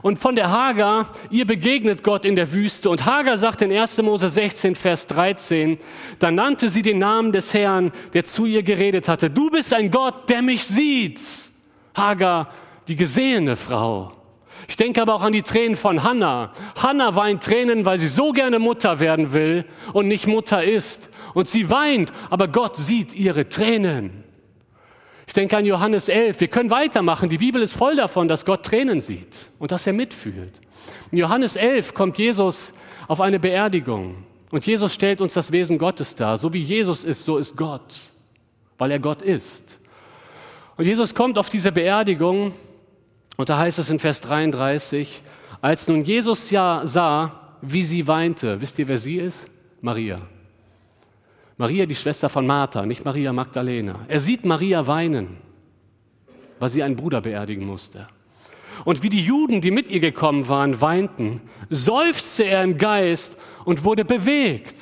[0.02, 2.90] Und von der Hagar, ihr begegnet Gott in der Wüste.
[2.90, 4.02] Und Hagar sagt in 1.
[4.04, 5.80] Mose 16, Vers 13,
[6.20, 9.30] da nannte sie den Namen des Herrn, der zu ihr geredet hatte.
[9.30, 11.20] Du bist ein Gott, der mich sieht.
[11.96, 12.54] Hagar,
[12.88, 14.12] die gesehene Frau.
[14.67, 16.51] Ich denke aber auch an die Tränen von Hannah.
[16.75, 21.10] Hannah weint Tränen, weil sie so gerne Mutter werden will und nicht Mutter ist.
[21.34, 24.23] Und sie weint, aber Gott sieht ihre Tränen.
[25.25, 26.39] Ich denke an Johannes 11.
[26.39, 27.30] Wir können weitermachen.
[27.30, 30.62] Die Bibel ist voll davon, dass Gott Tränen sieht und dass er mitfühlt.
[31.12, 32.73] In Johannes 11 kommt Jesus
[33.08, 36.38] auf eine Beerdigung und Jesus stellt uns das Wesen Gottes dar.
[36.38, 37.97] So wie Jesus ist, so ist Gott,
[38.77, 39.80] weil er Gott ist.
[40.77, 42.53] Und Jesus kommt auf diese Beerdigung
[43.38, 45.23] und da heißt es in Vers 33,
[45.62, 49.50] als nun Jesus ja sah, wie sie weinte, wisst ihr, wer sie ist?
[49.82, 50.19] Maria.
[51.58, 54.00] Maria, die Schwester von Martha, nicht Maria Magdalena.
[54.08, 55.38] Er sieht Maria weinen,
[56.60, 58.08] weil sie einen Bruder beerdigen musste.
[58.86, 63.84] Und wie die Juden, die mit ihr gekommen waren, weinten, seufzte er im Geist und
[63.84, 64.76] wurde bewegt.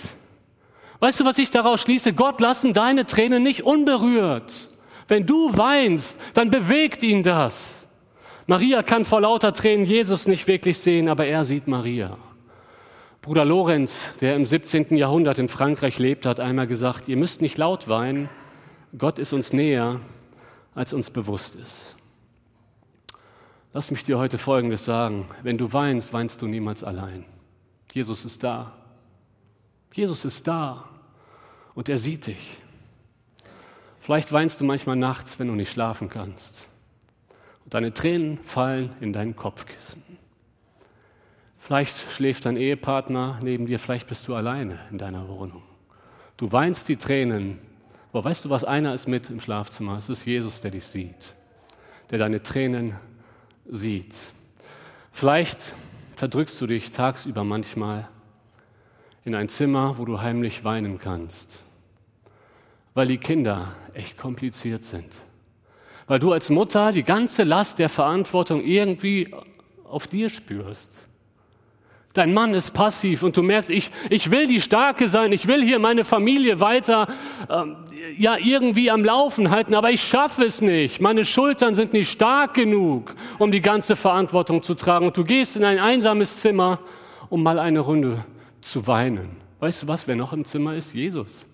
[0.99, 2.13] Weißt du, was ich daraus schließe?
[2.13, 4.69] Gott lassen deine Tränen nicht unberührt.
[5.07, 7.84] Wenn du weinst, dann bewegt ihn das.
[8.47, 12.17] Maria kann vor lauter Tränen Jesus nicht wirklich sehen, aber er sieht Maria.
[13.21, 14.95] Bruder Lorenz, der im 17.
[14.97, 18.29] Jahrhundert in Frankreich lebt, hat einmal gesagt, ihr müsst nicht laut weinen,
[18.95, 19.99] Gott ist uns näher,
[20.75, 21.95] als uns bewusst ist.
[23.73, 25.27] Lass mich dir heute Folgendes sagen.
[25.41, 27.25] Wenn du weinst, weinst du niemals allein.
[27.93, 28.73] Jesus ist da.
[29.91, 30.87] Jesus ist da
[31.73, 32.57] und er sieht dich.
[33.99, 36.67] Vielleicht weinst du manchmal nachts, wenn du nicht schlafen kannst.
[37.69, 40.03] Deine Tränen fallen in dein Kopfkissen.
[41.57, 45.63] Vielleicht schläft dein Ehepartner neben dir, vielleicht bist du alleine in deiner Wohnung.
[46.37, 47.57] Du weinst die Tränen,
[48.11, 49.97] aber weißt du, was einer ist mit im Schlafzimmer?
[49.97, 51.33] Es ist Jesus, der dich sieht,
[52.11, 52.95] der deine Tränen
[53.67, 54.15] sieht.
[55.11, 55.73] Vielleicht
[56.15, 58.07] verdrückst du dich tagsüber manchmal
[59.23, 61.63] in ein Zimmer, wo du heimlich weinen kannst,
[62.93, 65.11] weil die Kinder echt kompliziert sind.
[66.07, 69.33] Weil du als Mutter die ganze Last der Verantwortung irgendwie
[69.83, 70.91] auf dir spürst.
[72.13, 75.61] Dein Mann ist passiv und du merkst, ich, ich will die Starke sein, ich will
[75.61, 77.07] hier meine Familie weiter
[77.49, 77.75] ähm,
[78.17, 81.01] ja irgendwie am Laufen halten, aber ich schaffe es nicht.
[81.01, 85.07] Meine Schultern sind nicht stark genug, um die ganze Verantwortung zu tragen.
[85.07, 86.79] Und du gehst in ein einsames Zimmer,
[87.29, 88.23] um mal eine Runde
[88.61, 89.35] zu weinen.
[89.59, 90.93] Weißt du was, wer noch im Zimmer ist?
[90.93, 91.45] Jesus.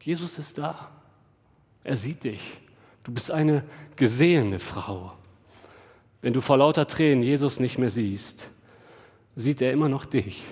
[0.00, 0.90] Jesus ist da.
[1.84, 2.40] Er sieht dich.
[3.04, 3.62] Du bist eine
[3.96, 5.12] gesehene Frau.
[6.22, 8.50] Wenn du vor lauter Tränen Jesus nicht mehr siehst,
[9.36, 10.42] sieht er immer noch dich.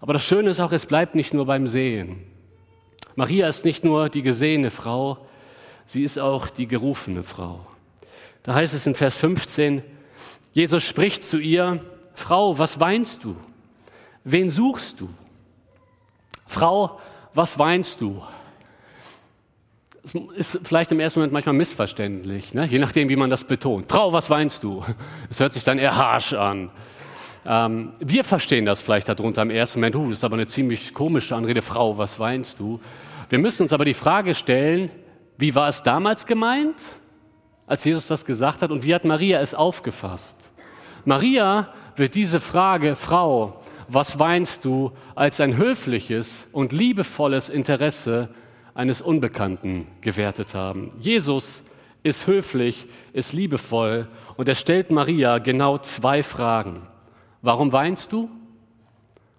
[0.00, 2.22] Aber das Schöne ist auch, es bleibt nicht nur beim Sehen.
[3.16, 5.26] Maria ist nicht nur die gesehene Frau,
[5.84, 7.66] sie ist auch die gerufene Frau.
[8.44, 9.82] Da heißt es in Vers 15,
[10.52, 11.80] Jesus spricht zu ihr,
[12.14, 13.34] Frau, was weinst du?
[14.22, 15.08] Wen suchst du?
[16.46, 17.00] Frau,
[17.34, 18.22] was weinst du?
[20.06, 22.64] Das ist vielleicht im ersten Moment manchmal missverständlich, ne?
[22.66, 23.90] je nachdem, wie man das betont.
[23.90, 24.84] Frau, was weinst du?
[25.30, 26.70] Es hört sich dann eher harsch an.
[27.44, 30.94] Ähm, wir verstehen das vielleicht darunter im ersten Moment, uh, das ist aber eine ziemlich
[30.94, 32.78] komische Anrede, Frau, was weinst du?
[33.30, 34.90] Wir müssen uns aber die Frage stellen,
[35.38, 36.76] wie war es damals gemeint,
[37.66, 40.36] als Jesus das gesagt hat und wie hat Maria es aufgefasst?
[41.04, 48.28] Maria wird diese Frage, Frau, was weinst du, als ein höfliches und liebevolles Interesse
[48.76, 50.92] eines Unbekannten gewertet haben.
[51.00, 51.64] Jesus
[52.02, 56.82] ist höflich, ist liebevoll und er stellt Maria genau zwei Fragen.
[57.40, 58.30] Warum weinst du?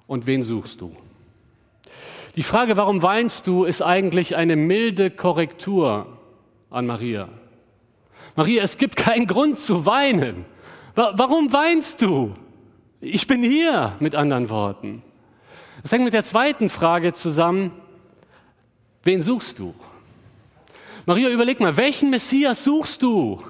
[0.08, 0.95] Und wen suchst du?
[2.36, 6.17] Die Frage, warum weinst du, ist eigentlich eine milde Korrektur
[6.71, 7.30] an Maria.
[8.36, 10.45] Maria, es gibt keinen Grund zu weinen.
[10.95, 12.36] Warum weinst du?
[13.02, 15.04] Ich bin hier, mit anderen Worten.
[15.84, 17.71] Das hängt mit der zweiten Frage zusammen.
[19.08, 19.74] Wen suchst du?
[21.06, 23.41] Maria, überleg mal, welchen Messias suchst du?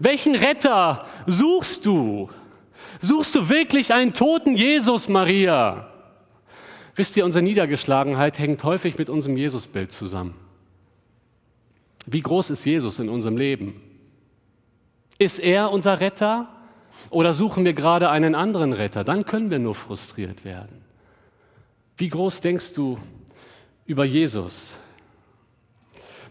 [0.00, 2.28] Welchen Retter suchst du?
[3.00, 5.88] Suchst du wirklich einen toten Jesus, Maria?
[6.96, 10.34] Wisst ihr, unsere Niedergeschlagenheit hängt häufig mit unserem Jesusbild zusammen.
[12.06, 13.80] Wie groß ist Jesus in unserem Leben?
[15.16, 16.48] Ist er unser Retter
[17.10, 19.04] oder suchen wir gerade einen anderen Retter?
[19.04, 20.82] Dann können wir nur frustriert werden.
[21.96, 22.98] Wie groß denkst du
[23.86, 24.78] über Jesus?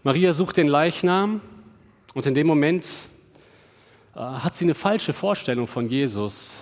[0.02, 1.40] Maria sucht den Leichnam
[2.14, 2.88] und in dem Moment
[4.14, 6.54] äh, hat sie eine falsche Vorstellung von Jesus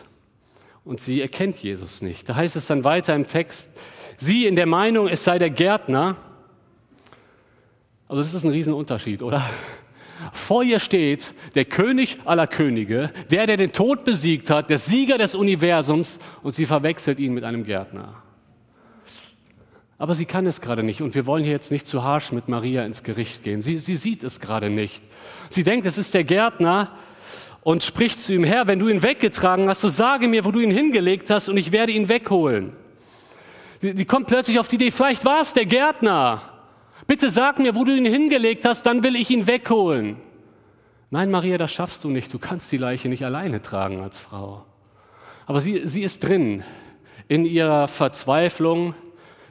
[0.84, 2.28] und sie erkennt Jesus nicht.
[2.28, 3.70] Da heißt es dann weiter im Text,
[4.16, 6.16] sie in der Meinung, es sei der Gärtner.
[8.08, 9.44] Also das ist ein Riesenunterschied, oder?
[10.32, 15.16] Vor ihr steht der König aller Könige, der, der den Tod besiegt hat, der Sieger
[15.16, 18.22] des Universums und sie verwechselt ihn mit einem Gärtner.
[20.00, 22.48] Aber sie kann es gerade nicht und wir wollen hier jetzt nicht zu harsch mit
[22.48, 23.60] Maria ins Gericht gehen.
[23.60, 25.02] Sie, sie sieht es gerade nicht.
[25.50, 26.92] Sie denkt, es ist der Gärtner
[27.62, 30.60] und spricht zu ihm, Herr, wenn du ihn weggetragen hast, so sage mir, wo du
[30.60, 32.72] ihn hingelegt hast und ich werde ihn wegholen.
[33.82, 36.44] Die, die kommt plötzlich auf die Idee, vielleicht war es der Gärtner.
[37.06, 40.16] Bitte sag mir, wo du ihn hingelegt hast, dann will ich ihn wegholen.
[41.10, 42.32] Nein, Maria, das schaffst du nicht.
[42.32, 44.64] Du kannst die Leiche nicht alleine tragen als Frau.
[45.44, 46.64] Aber sie, sie ist drin.
[47.28, 48.94] In ihrer Verzweiflung,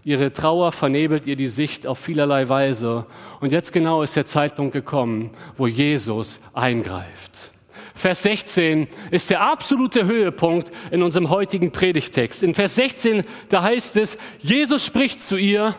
[0.04, 3.06] ihre Trauer vernebelt ihr die Sicht auf vielerlei Weise.
[3.40, 7.52] Und jetzt genau ist der Zeitpunkt gekommen, wo Jesus eingreift.
[7.94, 12.44] Vers 16 ist der absolute Höhepunkt in unserem heutigen Predigtext.
[12.44, 15.76] In Vers 16, da heißt es, Jesus spricht zu ihr,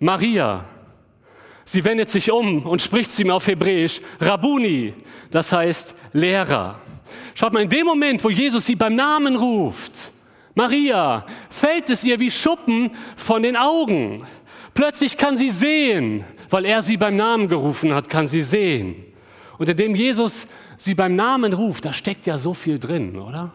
[0.00, 0.64] Maria.
[1.64, 4.94] Sie wendet sich um und spricht zu ihm auf Hebräisch, Rabuni,
[5.30, 6.80] das heißt Lehrer.
[7.34, 10.12] Schaut mal, in dem Moment, wo Jesus sie beim Namen ruft,
[10.56, 14.26] Maria, fällt es ihr wie Schuppen von den Augen.
[14.72, 19.04] Plötzlich kann sie sehen, weil er sie beim Namen gerufen hat, kann sie sehen.
[19.58, 23.52] Und indem Jesus sie beim Namen ruft, da steckt ja so viel drin, oder?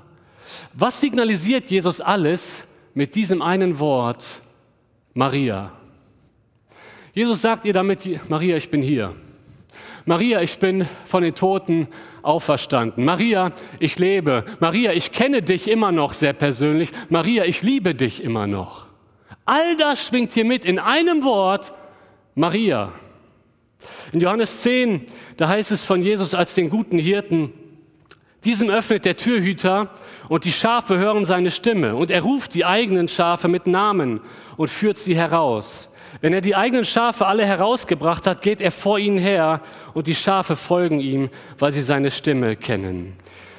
[0.74, 4.24] Was signalisiert Jesus alles mit diesem einen Wort,
[5.16, 5.72] Maria?
[7.14, 9.16] Jesus sagt ihr damit, Maria, ich bin hier.
[10.06, 11.88] Maria, ich bin von den Toten
[12.22, 13.06] auferstanden.
[13.06, 14.46] Maria, ich lebe.
[14.60, 16.92] Maria, ich kenne dich immer noch sehr persönlich.
[17.10, 18.88] Maria, ich liebe dich immer noch.
[19.46, 21.74] All das schwingt hier mit in einem Wort,
[22.36, 22.92] Maria.
[24.12, 25.06] In Johannes 10,
[25.38, 27.54] da heißt es von Jesus als den guten Hirten,
[28.44, 29.90] diesem öffnet der Türhüter
[30.30, 34.22] und die Schafe hören seine Stimme und er ruft die eigenen Schafe mit Namen
[34.58, 35.91] und führt sie heraus.
[36.22, 39.62] Wenn er die eigenen Schafe alle herausgebracht hat, geht er vor ihnen her
[39.94, 43.16] und die Schafe folgen ihm, weil sie seine Stimme kennen.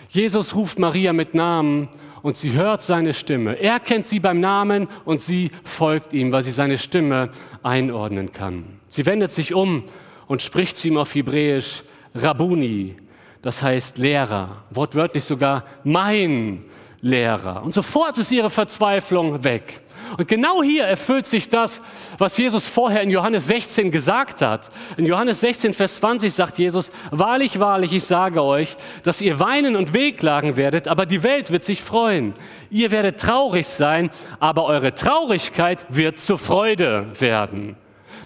[0.09, 1.89] Jesus ruft Maria mit Namen
[2.23, 3.55] und sie hört seine Stimme.
[3.61, 7.31] Er kennt sie beim Namen und sie folgt ihm, weil sie seine Stimme
[7.65, 8.65] einordnen kann.
[8.87, 9.83] Sie wendet sich um
[10.29, 11.83] und spricht zu ihm auf Hebräisch
[12.15, 12.95] Rabuni,
[13.43, 16.65] das heißt Lehrer, wortwörtlich sogar mein
[17.01, 17.65] Lehrer.
[17.65, 19.81] Und sofort ist ihre Verzweiflung weg.
[20.19, 21.81] Und genau hier erfüllt sich das,
[22.19, 24.71] was Jesus vorher in Johannes 16 gesagt hat.
[24.97, 29.77] In Johannes 16, Vers 20 sagt Jesus, wahrlich, wahrlich, ich sage euch, dass ihr weinen
[29.77, 32.35] und wehklagen werdet, aber die Welt wird sich freuen.
[32.71, 37.77] Ihr werdet traurig sein, aber eure Traurigkeit wird zur Freude werden.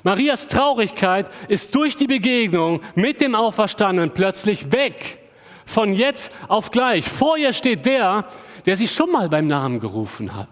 [0.02, 5.18] Marias Traurigkeit ist durch die Begegnung mit dem Auferstandenen plötzlich weg.
[5.64, 7.08] Von jetzt auf gleich.
[7.08, 8.24] Vor ihr steht der,
[8.66, 10.48] der sie schon mal beim Namen gerufen hat.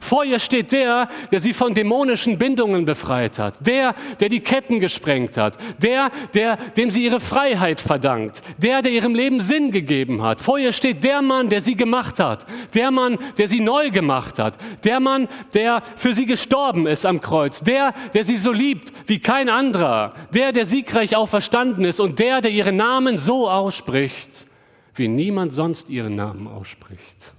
[0.00, 4.80] Vor ihr steht der, der sie von dämonischen Bindungen befreit hat, der, der die Ketten
[4.80, 10.22] gesprengt hat, der, der, dem sie ihre Freiheit verdankt, der, der ihrem Leben Sinn gegeben
[10.22, 10.40] hat.
[10.40, 14.38] Vor ihr steht der Mann, der sie gemacht hat, der Mann, der sie neu gemacht
[14.38, 18.92] hat, der Mann, der für sie gestorben ist am Kreuz, der, der sie so liebt
[19.08, 24.46] wie kein anderer, der, der siegreich auferstanden ist und der, der ihren Namen so ausspricht,
[24.94, 27.34] wie niemand sonst ihren Namen ausspricht.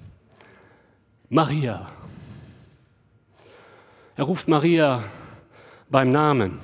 [1.29, 1.87] Maria.
[4.17, 5.03] Er ruft Maria
[5.91, 6.57] beim Namen.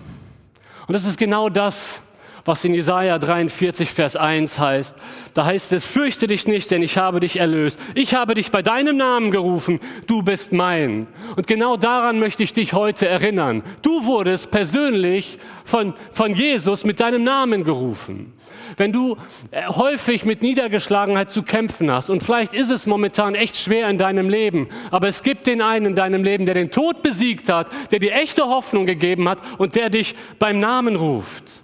[0.87, 2.01] Und das ist genau das,
[2.45, 4.95] was in Jesaja 43, Vers 1 heißt.
[5.35, 7.79] Da heißt es, fürchte dich nicht, denn ich habe dich erlöst.
[7.93, 9.79] Ich habe dich bei deinem Namen gerufen.
[10.07, 11.05] Du bist mein.
[11.35, 13.61] Und genau daran möchte ich dich heute erinnern.
[13.83, 18.33] Du wurdest persönlich von, von Jesus mit deinem Namen gerufen
[18.77, 19.17] wenn du
[19.51, 23.97] äh, häufig mit Niedergeschlagenheit zu kämpfen hast und vielleicht ist es momentan echt schwer in
[23.97, 27.67] deinem Leben, aber es gibt den einen in deinem Leben, der den Tod besiegt hat,
[27.91, 31.63] der dir echte Hoffnung gegeben hat und der dich beim Namen ruft.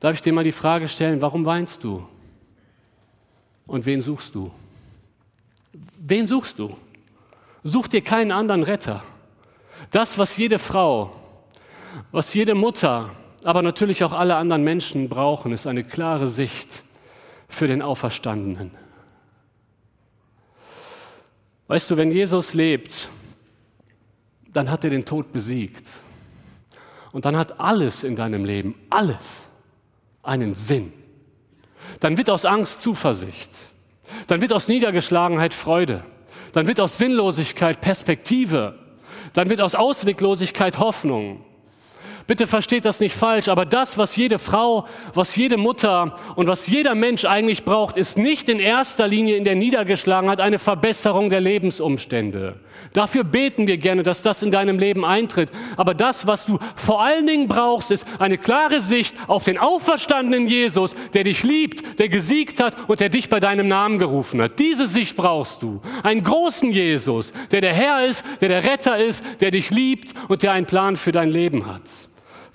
[0.00, 2.06] Darf ich dir mal die Frage stellen, warum weinst du?
[3.66, 4.50] Und wen suchst du?
[5.98, 6.76] Wen suchst du?
[7.62, 9.02] Such dir keinen anderen Retter.
[9.90, 11.14] Das, was jede Frau,
[12.12, 13.10] was jede Mutter,
[13.44, 16.82] aber natürlich auch alle anderen Menschen brauchen, ist eine klare Sicht
[17.48, 18.70] für den Auferstandenen.
[21.68, 23.08] Weißt du, wenn Jesus lebt,
[24.52, 25.88] dann hat er den Tod besiegt.
[27.12, 29.48] Und dann hat alles in deinem Leben, alles,
[30.22, 30.92] einen Sinn.
[32.00, 33.50] Dann wird aus Angst Zuversicht.
[34.26, 36.04] Dann wird aus Niedergeschlagenheit Freude.
[36.52, 38.78] Dann wird aus Sinnlosigkeit Perspektive.
[39.32, 41.44] dann wird aus Ausweglosigkeit Hoffnung.
[42.26, 46.66] Bitte versteht das nicht falsch, aber das, was jede Frau, was jede Mutter und was
[46.66, 51.42] jeder Mensch eigentlich braucht, ist nicht in erster Linie in der Niedergeschlagenheit eine Verbesserung der
[51.42, 52.56] Lebensumstände.
[52.94, 55.50] Dafür beten wir gerne, dass das in deinem Leben eintritt.
[55.76, 60.46] Aber das, was du vor allen Dingen brauchst, ist eine klare Sicht auf den auferstandenen
[60.46, 64.58] Jesus, der dich liebt, der gesiegt hat und der dich bei deinem Namen gerufen hat.
[64.58, 65.80] Diese Sicht brauchst du.
[66.02, 70.42] Einen großen Jesus, der der Herr ist, der der Retter ist, der dich liebt und
[70.42, 71.82] der einen Plan für dein Leben hat.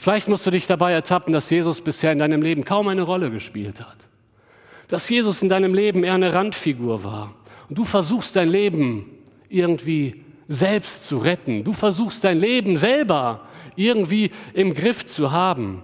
[0.01, 3.29] Vielleicht musst du dich dabei ertappen, dass Jesus bisher in deinem Leben kaum eine Rolle
[3.31, 4.07] gespielt hat.
[4.88, 7.35] Dass Jesus in deinem Leben eher eine Randfigur war.
[7.67, 9.12] Und du versuchst dein Leben
[9.49, 11.65] irgendwie selbst zu retten.
[11.65, 13.41] Du versuchst dein Leben selber
[13.75, 15.83] irgendwie im Griff zu haben.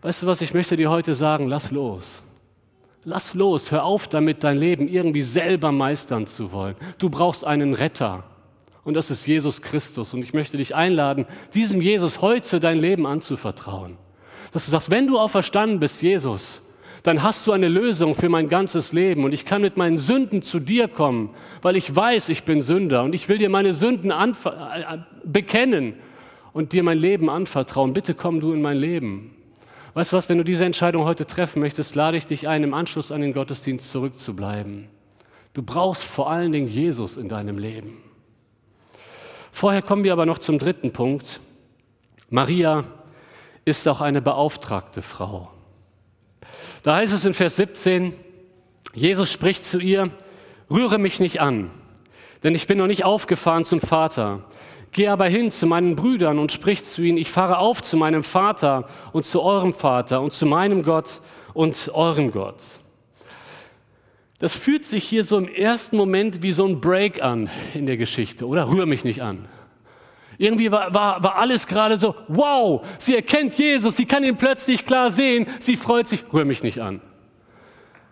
[0.00, 2.22] Weißt du was, ich möchte dir heute sagen, lass los.
[3.02, 6.76] Lass los, hör auf damit, dein Leben irgendwie selber meistern zu wollen.
[6.98, 8.22] Du brauchst einen Retter
[8.86, 10.14] und das ist Jesus Christus.
[10.14, 13.98] Und ich möchte dich einladen, diesem Jesus heute dein Leben anzuvertrauen.
[14.52, 16.62] Dass du sagst, wenn du auferstanden bist, Jesus,
[17.02, 20.40] dann hast du eine Lösung für mein ganzes Leben und ich kann mit meinen Sünden
[20.40, 21.30] zu dir kommen,
[21.62, 25.94] weil ich weiß, ich bin Sünder und ich will dir meine Sünden äh, bekennen
[26.52, 27.92] und dir mein Leben anvertrauen.
[27.92, 29.34] Bitte komm du in mein Leben.
[29.94, 32.72] Weißt du was, wenn du diese Entscheidung heute treffen möchtest, lade ich dich ein, im
[32.72, 34.86] Anschluss an den Gottesdienst zurückzubleiben.
[35.54, 37.96] Du brauchst vor allen Dingen Jesus in deinem Leben.
[39.58, 41.40] Vorher kommen wir aber noch zum dritten Punkt.
[42.28, 42.84] Maria
[43.64, 45.50] ist auch eine beauftragte Frau.
[46.82, 48.12] Da heißt es in Vers 17,
[48.92, 50.10] Jesus spricht zu ihr,
[50.70, 51.70] rühre mich nicht an,
[52.42, 54.44] denn ich bin noch nicht aufgefahren zum Vater.
[54.92, 58.24] Geh aber hin zu meinen Brüdern und sprich zu ihnen, ich fahre auf zu meinem
[58.24, 61.22] Vater und zu eurem Vater und zu meinem Gott
[61.54, 62.62] und eurem Gott.
[64.38, 67.96] Das fühlt sich hier so im ersten Moment wie so ein Break an in der
[67.96, 68.68] Geschichte, oder?
[68.68, 69.48] Rühr mich nicht an.
[70.38, 74.84] Irgendwie war, war, war alles gerade so, wow, sie erkennt Jesus, sie kann ihn plötzlich
[74.84, 77.00] klar sehen, sie freut sich, rühr mich nicht an.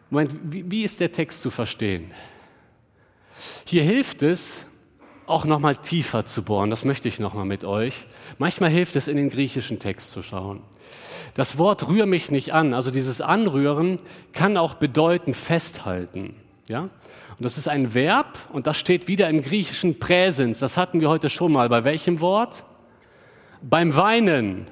[0.09, 2.13] Moment, wie, wie ist der Text zu verstehen?
[3.67, 4.67] Hier hilft es,
[5.27, 8.07] auch nochmal tiefer zu bohren, das möchte ich nochmal mit euch.
[8.39, 10.61] Manchmal hilft es, in den griechischen Text zu schauen.
[11.35, 13.99] Das Wort rühr mich nicht an, also dieses Anrühren,
[14.33, 16.37] kann auch bedeuten festhalten.
[16.69, 16.83] Ja?
[16.83, 20.61] Und das ist ein Verb und das steht wieder im griechischen Präsens.
[20.61, 21.69] Das hatten wir heute schon mal.
[21.69, 22.65] Bei welchem Wort?
[23.63, 24.67] Beim Weinen.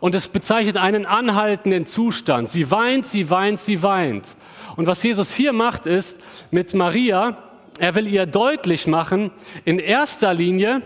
[0.00, 2.48] Und es bezeichnet einen anhaltenden Zustand.
[2.48, 4.36] Sie weint, sie weint, sie weint.
[4.76, 9.30] Und was Jesus hier macht, ist mit Maria, er will ihr deutlich machen,
[9.64, 10.82] in erster Linie,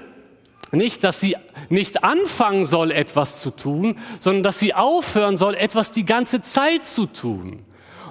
[0.72, 1.36] nicht, dass sie
[1.68, 6.84] nicht anfangen soll, etwas zu tun, sondern dass sie aufhören soll, etwas die ganze Zeit
[6.84, 7.64] zu tun.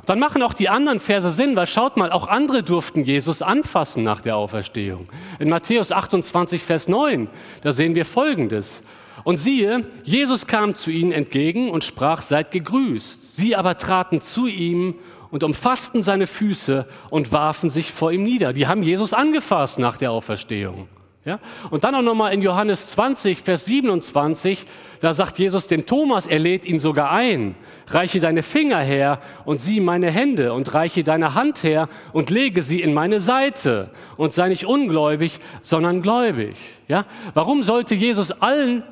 [0.06, 4.04] Dann machen auch die anderen Verse Sinn, weil schaut mal, auch andere durften Jesus anfassen
[4.04, 5.08] nach der Auferstehung.
[5.40, 7.30] In Matthäus 28, Vers 9,
[7.62, 8.84] da sehen wir Folgendes.
[9.24, 13.38] Und siehe, Jesus kam zu ihnen entgegen und sprach, seid gegrüßt.
[13.38, 14.96] Sie aber traten zu ihm
[15.34, 18.54] und umfassten seine Füße und warfen sich vor ihm nieder.
[18.54, 20.88] Die haben Jesus angefasst nach der Auferstehung.
[21.26, 21.40] Ja?
[21.72, 24.64] Und dann auch nochmal in Johannes 20, Vers 27,
[25.00, 27.56] da sagt Jesus dem Thomas, er lädt ihn sogar ein,
[27.88, 32.62] reiche deine Finger her und sieh meine Hände und reiche deine Hand her und lege
[32.62, 36.58] sie in meine Seite und sei nicht ungläubig, sondern gläubig.
[36.88, 37.06] Ja?
[37.34, 38.84] Warum sollte Jesus allen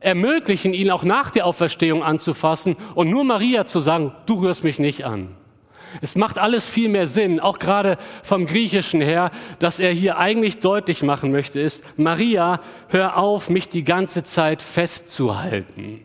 [0.00, 4.80] ermöglichen, ihn auch nach der Auferstehung anzufassen und nur Maria zu sagen, du rührst mich
[4.80, 5.36] nicht an?
[6.00, 10.58] Es macht alles viel mehr Sinn, auch gerade vom Griechischen her, dass er hier eigentlich
[10.58, 16.04] deutlich machen möchte, ist, Maria, hör auf, mich die ganze Zeit festzuhalten.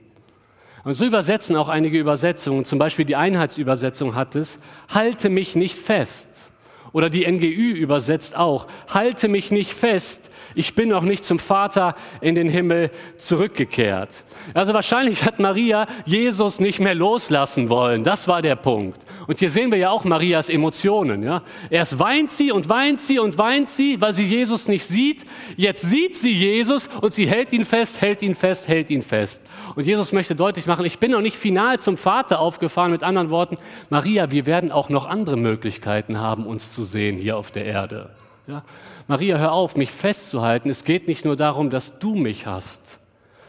[0.83, 5.77] Und so übersetzen auch einige Übersetzungen, zum Beispiel die Einheitsübersetzung hat es, halte mich nicht
[5.77, 6.51] fest.
[6.91, 11.95] Oder die NGÜ übersetzt auch, halte mich nicht fest, ich bin noch nicht zum Vater
[12.21, 14.09] in den Himmel zurückgekehrt.
[14.53, 18.03] Also wahrscheinlich hat Maria Jesus nicht mehr loslassen wollen.
[18.03, 18.99] Das war der Punkt.
[19.27, 21.23] Und hier sehen wir ja auch Marias Emotionen.
[21.23, 21.43] Ja?
[21.69, 25.25] Erst weint sie und weint sie und weint sie, weil sie Jesus nicht sieht.
[25.55, 29.41] Jetzt sieht sie Jesus und sie hält ihn fest, hält ihn fest, hält ihn fest.
[29.75, 32.91] Und Jesus möchte deutlich machen, ich bin noch nicht final zum Vater aufgefahren.
[32.91, 33.57] Mit anderen Worten,
[33.89, 38.09] Maria, wir werden auch noch andere Möglichkeiten haben, uns zu sehen hier auf der Erde.
[38.47, 38.63] Ja?
[39.09, 40.69] Maria, hör auf, mich festzuhalten.
[40.69, 42.99] Es geht nicht nur darum, dass du mich hast,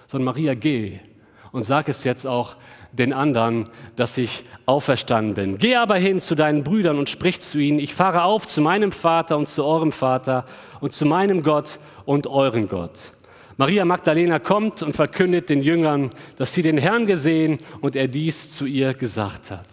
[0.07, 1.01] sondern Maria, geh
[1.53, 2.57] und sag es jetzt auch
[2.93, 5.59] den anderen, dass ich auferstanden bin.
[5.59, 8.91] Geh aber hin zu deinen Brüdern und sprich zu ihnen, ich fahre auf zu meinem
[8.91, 10.47] Vater und zu eurem Vater
[10.81, 13.13] und zu meinem Gott und euren Gott.
[13.59, 16.09] Maria Magdalena kommt und verkündet den Jüngern,
[16.39, 19.69] dass sie den Herrn gesehen und er dies zu ihr gesagt hat.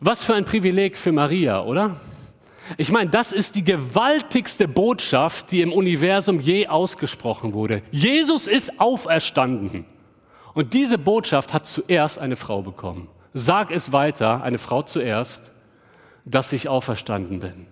[0.00, 1.96] Was für ein Privileg für Maria, oder?
[2.76, 7.82] Ich meine, das ist die gewaltigste Botschaft, die im Universum je ausgesprochen wurde.
[7.90, 9.84] Jesus ist auferstanden.
[10.54, 13.08] Und diese Botschaft hat zuerst eine Frau bekommen.
[13.34, 15.52] Sag es weiter, eine Frau zuerst,
[16.24, 17.66] dass ich auferstanden bin.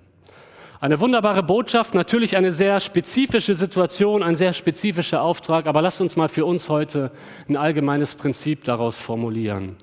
[0.81, 6.17] Eine wunderbare Botschaft, natürlich eine sehr spezifische Situation, ein sehr spezifischer Auftrag, aber lass uns
[6.17, 7.13] mal für uns heute
[7.49, 9.77] ein allgemeines Prinzip daraus formulieren.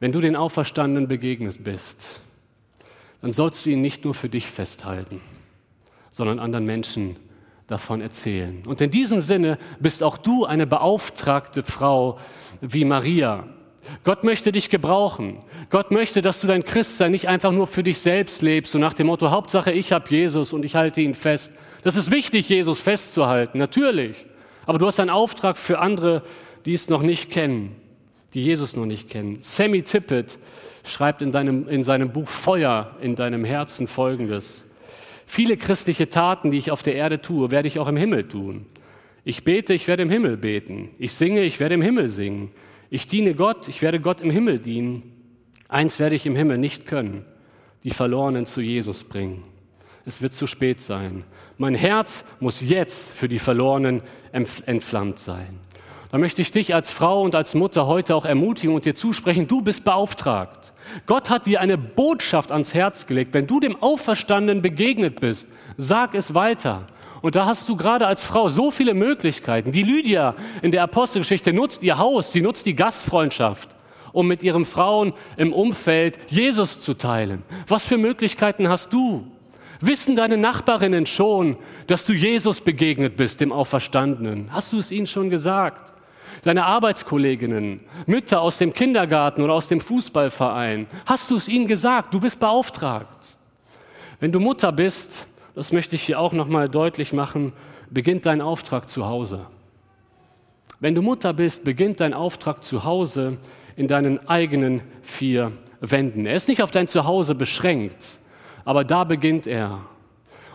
[0.00, 2.20] Wenn du den Auferstandenen begegnet bist,
[3.20, 5.20] dann sollst du ihn nicht nur für dich festhalten,
[6.10, 7.16] sondern anderen Menschen
[7.66, 8.62] davon erzählen.
[8.66, 12.18] Und in diesem Sinne bist auch du eine beauftragte Frau
[12.60, 13.46] wie Maria.
[14.04, 15.38] Gott möchte dich gebrauchen.
[15.70, 18.92] Gott möchte, dass du dein Christsein nicht einfach nur für dich selbst lebst, so nach
[18.92, 21.52] dem Motto, Hauptsache ich habe Jesus und ich halte ihn fest.
[21.82, 24.26] Das ist wichtig, Jesus festzuhalten, natürlich.
[24.66, 26.22] Aber du hast einen Auftrag für andere,
[26.66, 27.76] die es noch nicht kennen,
[28.34, 29.38] die Jesus noch nicht kennen.
[29.40, 30.38] Sammy Tippett
[30.84, 34.64] schreibt in, deinem, in seinem Buch Feuer in deinem Herzen Folgendes.
[35.26, 38.66] Viele christliche Taten, die ich auf der Erde tue, werde ich auch im Himmel tun.
[39.24, 40.90] Ich bete, ich werde im Himmel beten.
[40.98, 42.50] Ich singe, ich werde im Himmel singen.
[42.88, 45.02] Ich diene Gott, ich werde Gott im Himmel dienen.
[45.68, 47.26] Eins werde ich im Himmel nicht können,
[47.84, 49.44] die Verlorenen zu Jesus bringen.
[50.06, 51.24] Es wird zu spät sein.
[51.58, 54.00] Mein Herz muss jetzt für die Verlorenen
[54.32, 55.60] entflammt sein.
[56.10, 59.46] Da möchte ich dich als Frau und als Mutter heute auch ermutigen und dir zusprechen,
[59.46, 60.72] du bist beauftragt.
[61.04, 63.34] Gott hat dir eine Botschaft ans Herz gelegt.
[63.34, 66.86] Wenn du dem Auferstandenen begegnet bist, sag es weiter.
[67.20, 69.70] Und da hast du gerade als Frau so viele Möglichkeiten.
[69.70, 73.68] Die Lydia in der Apostelgeschichte nutzt ihr Haus, sie nutzt die Gastfreundschaft,
[74.12, 77.42] um mit ihren Frauen im Umfeld Jesus zu teilen.
[77.66, 79.26] Was für Möglichkeiten hast du?
[79.80, 81.56] Wissen deine Nachbarinnen schon,
[81.86, 84.48] dass du Jesus begegnet bist, dem Auferstandenen?
[84.52, 85.97] Hast du es ihnen schon gesagt?
[86.42, 90.86] Deine Arbeitskolleginnen, Mütter aus dem Kindergarten oder aus dem Fußballverein?
[91.06, 92.14] Hast du es ihnen gesagt?
[92.14, 93.36] Du bist beauftragt.
[94.20, 97.52] Wenn du Mutter bist, das möchte ich hier auch nochmal deutlich machen,
[97.90, 99.46] beginnt dein Auftrag zu Hause.
[100.80, 103.38] Wenn du Mutter bist, beginnt dein Auftrag zu Hause
[103.76, 106.26] in deinen eigenen vier Wänden.
[106.26, 107.96] Er ist nicht auf dein Zuhause beschränkt,
[108.64, 109.80] aber da beginnt er.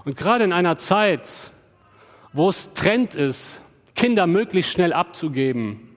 [0.06, 1.28] Und gerade in einer Zeit,
[2.34, 3.62] wo es Trend ist,
[3.96, 5.90] Kinder möglichst schnell abzugeben,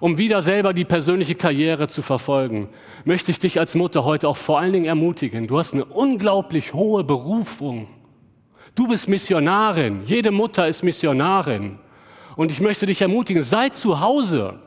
[0.00, 2.68] um wieder selber die persönliche Karriere zu verfolgen,
[3.04, 5.46] möchte ich dich als Mutter heute auch vor allen Dingen ermutigen.
[5.46, 7.88] Du hast eine unglaublich hohe Berufung.
[8.74, 10.02] Du bist Missionarin.
[10.04, 11.78] Jede Mutter ist Missionarin.
[12.36, 14.58] Und ich möchte dich ermutigen, sei zu Hause.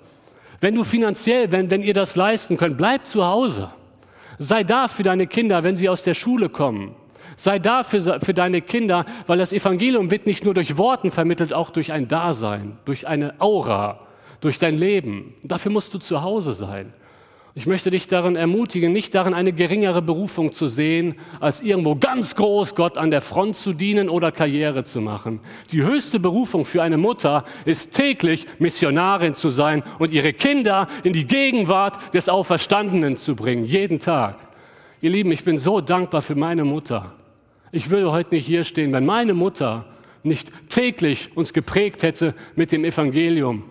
[0.61, 3.69] Wenn du finanziell, wenn, wenn ihr das leisten könnt, bleib zu Hause.
[4.39, 6.95] Sei da für deine Kinder, wenn sie aus der Schule kommen.
[7.37, 11.53] Sei da für, für deine Kinder, weil das Evangelium wird nicht nur durch Worten vermittelt,
[11.53, 13.99] auch durch ein Dasein, durch eine Aura,
[14.41, 15.35] durch dein Leben.
[15.43, 16.93] Dafür musst du zu Hause sein.
[17.53, 22.35] Ich möchte dich darin ermutigen, nicht darin eine geringere Berufung zu sehen, als irgendwo ganz
[22.35, 25.39] groß Gott an der Front zu dienen oder Karriere zu machen.
[25.71, 31.13] Die höchste Berufung für eine Mutter ist täglich Missionarin zu sein und ihre Kinder in
[31.13, 34.37] die Gegenwart des Auferstandenen zu bringen, jeden Tag.
[35.01, 37.15] Ihr Lieben, ich bin so dankbar für meine Mutter.
[37.71, 39.85] Ich würde heute nicht hier stehen, wenn meine Mutter
[40.23, 43.63] nicht täglich uns geprägt hätte mit dem Evangelium.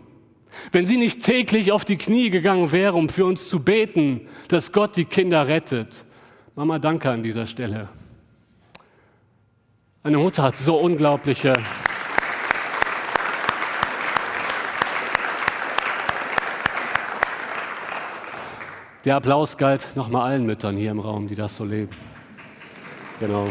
[0.73, 4.73] Wenn sie nicht täglich auf die Knie gegangen wäre, um für uns zu beten, dass
[4.73, 6.05] Gott die Kinder rettet.
[6.55, 7.89] Mama, danke an dieser Stelle.
[10.03, 11.55] Meine Mutter hat so unglaubliche
[19.07, 21.93] Der Applaus galt nochmal allen Müttern hier im Raum, die das so leben.
[23.21, 23.49] Genau.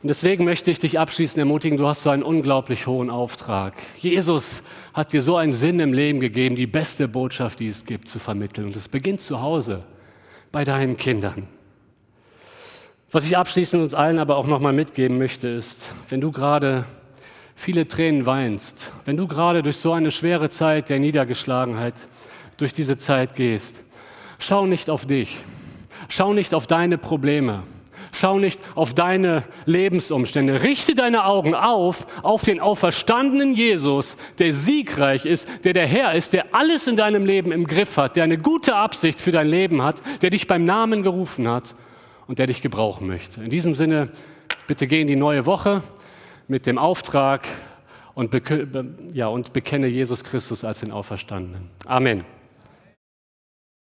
[0.00, 3.74] Und deswegen möchte ich dich abschließend ermutigen, du hast so einen unglaublich hohen Auftrag.
[3.98, 4.62] Jesus
[4.94, 8.20] hat dir so einen Sinn im Leben gegeben, die beste Botschaft, die es gibt, zu
[8.20, 8.68] vermitteln.
[8.68, 9.82] Und es beginnt zu Hause,
[10.52, 11.48] bei deinen Kindern.
[13.10, 16.84] Was ich abschließend uns allen aber auch nochmal mitgeben möchte, ist, wenn du gerade
[17.56, 21.94] viele Tränen weinst, wenn du gerade durch so eine schwere Zeit der Niedergeschlagenheit
[22.56, 23.80] durch diese Zeit gehst,
[24.38, 25.38] schau nicht auf dich,
[26.08, 27.64] schau nicht auf deine Probleme,
[28.12, 30.62] Schau nicht auf deine Lebensumstände.
[30.62, 36.32] Richte deine Augen auf, auf den auferstandenen Jesus, der siegreich ist, der der Herr ist,
[36.32, 39.82] der alles in deinem Leben im Griff hat, der eine gute Absicht für dein Leben
[39.82, 41.74] hat, der dich beim Namen gerufen hat
[42.26, 43.42] und der dich gebrauchen möchte.
[43.42, 44.10] In diesem Sinne,
[44.66, 45.82] bitte geh in die neue Woche
[46.46, 47.46] mit dem Auftrag
[48.14, 48.34] und,
[49.12, 51.70] ja, und bekenne Jesus Christus als den Auferstandenen.
[51.86, 52.37] Amen.